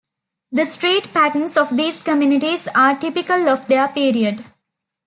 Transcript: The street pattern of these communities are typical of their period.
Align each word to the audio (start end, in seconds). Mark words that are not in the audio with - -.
The 0.51 0.65
street 0.65 1.13
pattern 1.13 1.43
of 1.57 1.77
these 1.77 2.01
communities 2.01 2.67
are 2.73 2.97
typical 2.97 3.47
of 3.47 3.67
their 3.67 3.87
period. 3.89 4.43